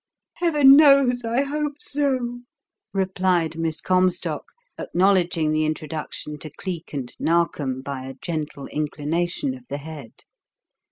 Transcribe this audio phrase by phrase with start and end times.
[0.37, 2.39] "Heaven knows I hope so,"
[2.91, 4.45] replied Miss Comstock,
[4.79, 10.23] acknowledging the introduction to Cleek and Narkom by a gentle inclination of the head.